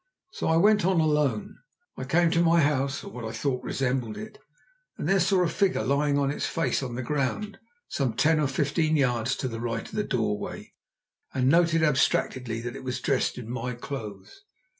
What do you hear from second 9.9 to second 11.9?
the doorway, and noted